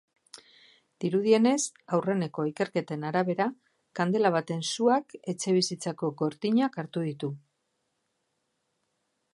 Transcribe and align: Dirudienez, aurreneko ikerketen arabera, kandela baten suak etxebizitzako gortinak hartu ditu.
Dirudienez, 1.03 1.59
aurreneko 1.97 2.45
ikerketen 2.51 3.05
arabera, 3.09 3.47
kandela 3.99 4.33
baten 4.37 4.65
suak 4.71 5.15
etxebizitzako 5.35 6.11
gortinak 6.23 6.83
hartu 6.85 7.07
ditu. 7.11 7.33